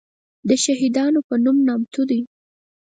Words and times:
دشهیدانو 0.49 1.19
په 1.27 1.35
نوم 1.43 1.57
نامتو 1.67 2.01
دی. 2.09 2.19